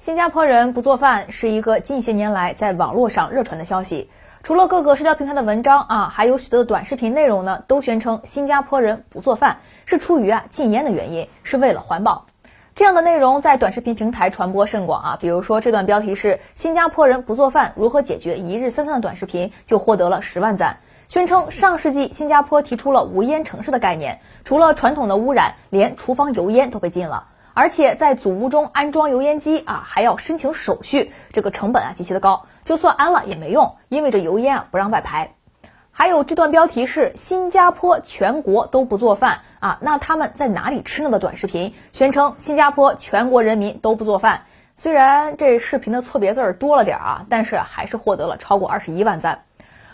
[0.00, 4.08] 新加坡人不做饭是一个近些年来在网络上热传的消息。
[4.42, 12.28] 除了各个社交平台的文章啊，还有许多的短视频内容呢，都宣称新加坡人不做饭是出于啊禁烟的原因，是为了环保。
[12.74, 15.18] 这样的内容在短视频平台传播甚广啊。
[15.20, 20.78] 比如说这段标题是“新加坡人不做饭如何解决一日三餐”的短视频就获得了十万赞，
[21.08, 27.26] 宣称上世纪新加坡提出了无烟城市的概念，除了传统的污染，连厨房油烟都被禁了。
[27.54, 32.46] 而且在祖屋中安装油烟机啊，还要申请手续，这个成本啊极其的高。
[32.64, 35.34] 就算安了也没用，因为这油烟啊不让外排。
[35.92, 44.44] 还有这段标题是新加坡全国都不做饭啊，那他们在哪里吃呢的短视频，宣称新加坡全国人民都不做饭。
[44.76, 49.42] 虽然这视频的错别字儿多了点儿啊，但是还是获得了超过二十一万赞。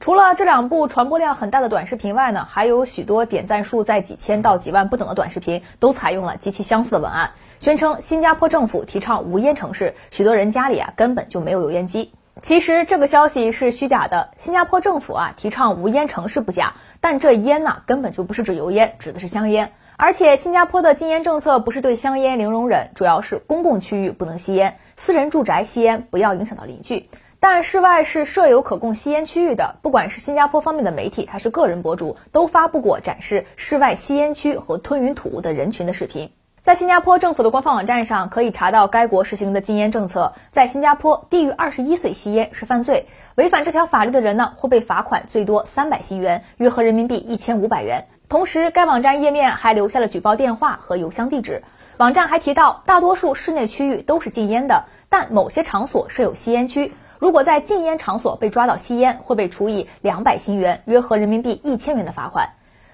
[0.00, 12.12] 除了这两部传播量很大的短视频外呢，还有许多点赞数在几千到几万不等的短视频，都采用了极其相似的文案，宣称新加坡政府提倡无烟城市，许多人家里啊根本就没有油烟机。
[12.42, 19.72] 其实这个消息是虚假的，新加坡政府啊提倡无烟城市不假，但这烟呢根本就不是指油烟，指的是香烟。
[19.96, 27.10] 而且新加坡的禁烟政策不是对香烟零容忍，主要是公共区域不能吸烟，私人住宅吸烟不要影响到邻居。
[27.40, 36.32] 但室外是设有可供吸烟区域的，不管是新加坡方面的媒体还是个人博主，都发布过展示室外吸烟区和吞云吐雾的人群的视频。
[36.60, 40.34] 在新加坡政府的官方网站上，可以查到该国实行的禁烟政策。
[40.50, 48.04] 在新加坡，低于二十一岁吸烟是犯罪，违反这条法律的人呢，会被罚款最多三百新元，约合人民币一千五百元。
[48.28, 51.62] 同时，该网站页面还留下了举报电话和邮箱地址。
[51.96, 56.92] 网站还提到，大多数室内区域都是禁烟的，但某些场所设有吸烟区。
[57.18, 62.50] 如果在禁烟场所被抓到吸烟，会被处以两百新元（约合人民币一千元）的罚款；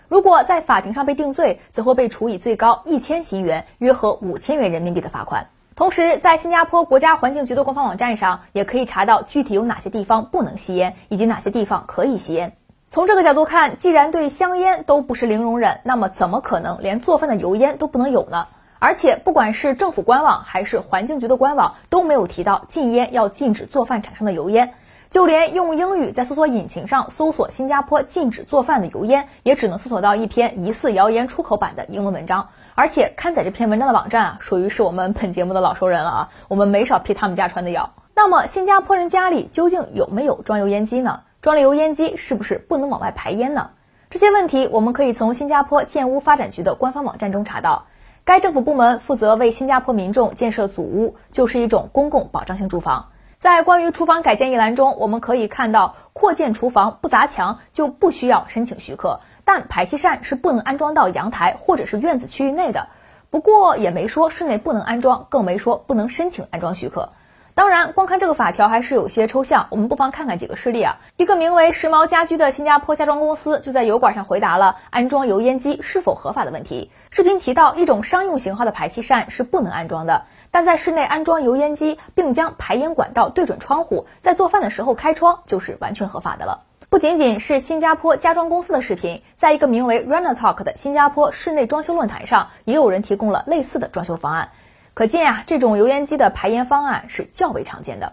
[0.08, 5.48] 如果在法庭上被定罪，则会被处以最高一千新元（约合五千元人民币）的罚款。
[5.76, 12.56] 同时，在新加坡国家环境局的官方网站上，也可以查到具体有哪些地方不能吸烟，以及哪些地方可以吸烟。
[12.88, 18.46] 从这个角度看，既然对香烟都不是零容忍，那么怎么可能连做饭的油烟都不能有呢？
[18.84, 24.74] 而且，不管是政府官网还是环境局的官网，都没有提到禁烟要禁止做饭产生的油烟。
[25.08, 32.48] 就连用英语在搜索引擎上搜索“新加坡禁止做饭的油烟”，也只能搜索到一篇疑似谣言出口版的英文文章。
[32.74, 37.90] 而且，刊载这篇文章的网站啊，属于是我们本节目的老熟人了啊，我们没少批他们家传的谣。
[38.14, 41.22] 那么，新加坡人家里究竟有没有装油烟机呢？
[41.40, 43.70] 装了油烟机，是不是不能往外排烟呢？
[44.10, 47.86] 这些问题，我们可以从新加坡建屋发展局的官方网站中查到。
[48.26, 53.10] 该政府部门负责为新加坡民众建设祖屋，就是一种公共保障性住房。
[53.38, 62.88] 在关于厨房改建一栏中，我们可以看到，扩建厨房不砸墙就不需要申请许可，但排气扇是不能安装到阳台或者是院子区域内的。
[63.28, 67.10] 不过也没说室内不能安装，更没说不能申请安装许可。
[67.56, 70.96] 当然，光看这个法条还是有些抽象，我们不妨看看几个事例啊。
[71.16, 76.90] 一个名为时髦家居的新加坡家装公司就在油管上回答了安装油烟机是否合法的问题。
[77.10, 86.64] 视频提到，一种商用型号的排气扇是不能安装的，但在室内安装油烟机，并将排烟管道对准窗户，在做饭的时候开窗，就是完全合法的了。
[86.90, 94.48] 不仅仅是新加坡家装公司的视频，在一个名为 Runner Talk 的新加坡室内装修论坛上，也有人提供了类似的装修方案。
[94.94, 98.12] 可见啊，这种油烟机的排烟方案是较为常见的。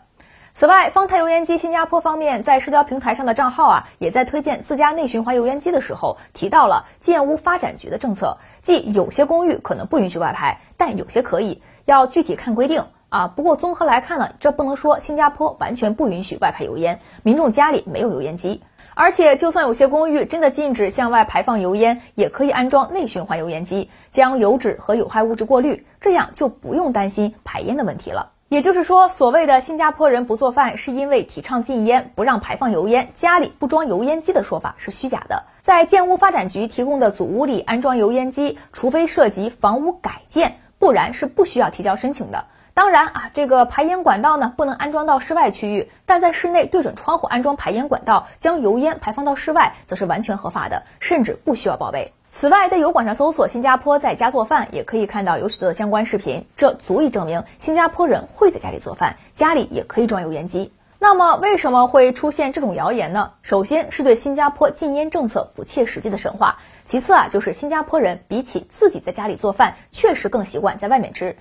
[0.54, 13.28] 此外，方太油烟机新加坡方面在社交平台上的账号啊，也在推荐自家内循环油烟机的时候，提到了建屋发展局的政策，即有些公寓可能不允许外排，但有些可以，要具体看规定啊。
[13.28, 18.64] 不过综合来看呢，这不能说新加坡完全不允许外排油烟，民众家里没有油烟机。
[18.94, 28.32] 而且，就算有些公寓真的禁止向外排放油烟，也可以安装内循环油烟机，将油脂和有害物质过滤，这样就不用担心排烟的问题了。
[28.50, 35.44] 也就是说，所谓的新加坡人不做饭是因为提倡禁烟，不让排放油烟，家里不装油烟机的说法是虚假的。
[35.62, 42.44] 在建屋发展局提供的祖屋里安装油烟机，除非涉及房屋改建，不然是不需要提交申请的。
[42.82, 52.12] 当然啊，这个排烟管道呢不能安装到室外区域，但在室内对准窗户安装排烟管道，将油烟排放到室外，则是完全合法的，甚至不需要报备。
[52.32, 60.74] 此外，在油管上搜索“新加坡在家做饭”，也可以看到有许多的相关视频，这足以证明新加坡人会在家里做饭，家里也可以装油烟机。
[60.98, 63.34] 那么，为什么会出现这种谣言呢？
[63.44, 71.38] 首先是对新加坡禁烟政策不切实际的神话，其次啊，就是新加坡人比起自己在家里做饭，确实更习惯在外面吃。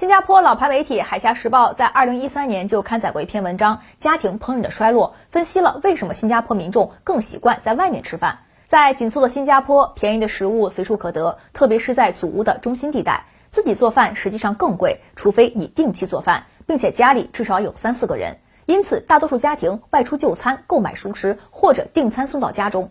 [0.00, 8.38] 新加坡老牌媒体《海峡时报》在二零一三年就刊载过一篇文章《家庭烹饪的衰落》，分析了为什么新加坡民众更习惯在外面吃饭。
[8.64, 22.90] 在紧凑的新加坡，便宜的食物随处可得，特别是在祖屋的中心地带，自己做饭实际上更贵，除非你定期做饭，并且家里至少有三四个人，因此大多数家庭外出就餐、购买熟食或者订餐送到家中。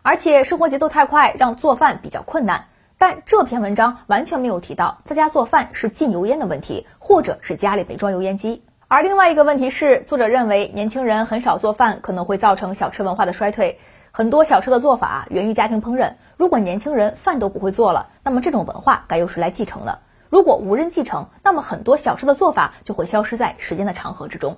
[0.00, 2.68] 而且生活节奏太快，让做饭比较困难。
[3.00, 8.64] 但这篇文章完全没有提到在家做饭是禁油烟的问题，或者是家里没装油烟机。
[8.88, 13.78] 而另外一个问题是，作者认为年轻人很少做饭，可能会造成小吃文化的衰退。
[14.10, 20.00] 很多小吃的做法源于家庭烹饪，如果年轻人饭都不会做了，那么这种文化该由谁来继承呢？
[20.28, 24.56] 如果无人继承，那么很多小吃的做法就会消失在时间的长河之中。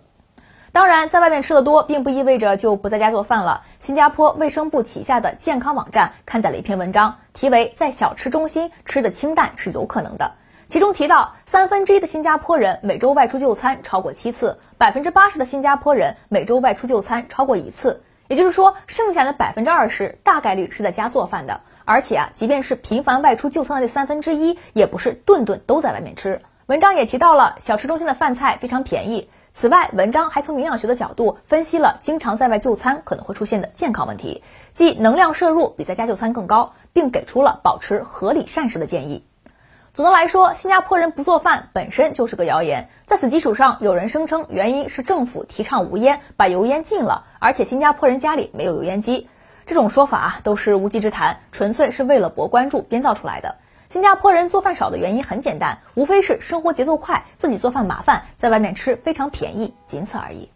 [0.72, 3.62] 当然，在外面吃的多，并不意味着就不在家做饭了。
[3.80, 10.26] 新加坡卫生部旗下的健康网站刊载了一篇文章，题为《在小吃中心吃的清淡是有可能的》。
[10.68, 18.04] 其中提到，三分之一的新加坡人每周外出就餐超过七次，百分之八十的新加坡人每周外出就餐超过一次。
[18.28, 21.60] 也就是说，剩下的百分之二十大概率是在家做饭的。
[21.84, 26.40] 而且啊，即便是频繁外出就餐的这三分之一，也不是顿顿都在外面吃。
[26.66, 29.28] 文章也提到了小吃中心的饭菜非常便宜。
[29.52, 34.42] 此外，文章还从营养学的角度分析了经常在外就餐可能会出现的健康问题，
[34.72, 39.24] 即能量摄入比在家就餐更高，并给出了保持合理膳食的建议。
[39.92, 42.88] 总的来说，新加坡人不做饭本身就是个谣言。
[43.06, 49.28] 在此基础上，有人声称原因是政府提倡无烟，把油烟禁了，而且新加坡人家里没有油烟机。
[49.66, 53.56] 这种说法啊，都是无稽之谈，纯粹是为了博关注编造出来的。
[53.90, 60.48] 新加坡人做饭少的原因很简单，无非是生活节奏快，自己做饭麻烦，在外面吃非常便宜，仅此而已。